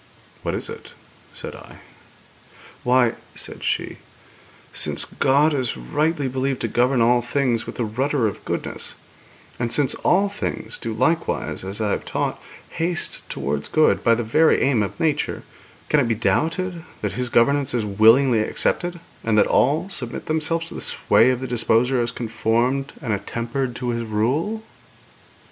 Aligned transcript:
'What 0.41 0.55
is 0.55 0.67
it?' 0.67 0.93
said 1.35 1.53
I. 1.53 1.77
'Why,' 2.83 3.13
said 3.35 3.63
she, 3.63 3.97
'since 4.73 5.05
God 5.05 5.53
is 5.53 5.77
rightly 5.77 6.27
believed 6.27 6.61
to 6.61 6.67
govern 6.67 7.03
all 7.03 7.21
things 7.21 7.67
with 7.67 7.75
the 7.75 7.85
rudder 7.85 8.25
of 8.25 8.43
goodness, 8.43 8.95
and 9.59 9.71
since 9.71 9.93
all 9.93 10.27
things 10.27 10.79
do 10.79 10.91
likewise, 10.91 11.63
as 11.63 11.79
I 11.79 11.91
have 11.91 12.03
taught, 12.03 12.41
haste 12.71 13.21
towards 13.29 13.67
good 13.67 14.03
by 14.03 14.15
the 14.15 14.23
very 14.23 14.59
aim 14.61 14.81
of 14.81 14.99
nature, 14.99 15.43
can 15.87 15.99
it 15.99 16.07
be 16.07 16.15
doubted 16.15 16.83
that 17.03 17.11
His 17.11 17.29
governance 17.29 17.75
is 17.75 17.85
willingly 17.85 18.39
accepted, 18.39 18.99
and 19.23 19.37
that 19.37 19.45
all 19.45 19.87
submit 19.91 20.25
themselves 20.25 20.65
to 20.69 20.73
the 20.73 20.81
sway 20.81 21.29
of 21.29 21.41
the 21.41 21.47
Disposer 21.47 22.01
as 22.01 22.09
conformed 22.11 22.93
and 23.03 23.13
attempered 23.13 23.75
to 23.75 23.89
His 23.89 24.03
rule?' 24.03 24.63